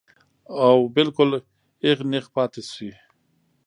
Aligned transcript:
او 0.65 0.77
بالکل 0.95 1.29
اېغ 1.83 1.99
نېغ 2.11 2.25
پاتې 2.35 2.61
شي- 2.73 2.89